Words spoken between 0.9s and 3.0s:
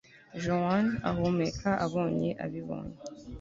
ahumeka abonye ibibonye